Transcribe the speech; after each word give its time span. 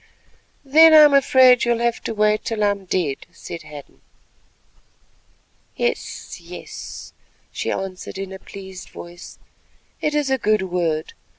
"Then 0.65 0.95
I 0.95 1.01
am 1.03 1.13
afraid 1.13 1.63
you 1.63 1.73
will 1.73 1.77
have 1.81 2.01
to 2.05 2.15
wait 2.15 2.43
till 2.43 2.63
I 2.63 2.69
am 2.71 2.85
dead," 2.85 3.17
said 3.31 3.61
Hadden. 3.61 4.01
"Yes, 5.75 6.39
yes," 6.41 7.13
she 7.51 7.69
answered 7.71 8.17
in 8.17 8.33
a 8.33 8.39
pleased 8.39 8.89
voice, 8.89 9.37
"it 10.01 10.15
is 10.15 10.31
a 10.31 10.39
good 10.39 10.63
word. 10.63 11.13